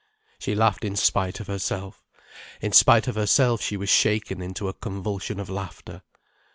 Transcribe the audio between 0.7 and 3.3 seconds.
in spite of herself. In spite of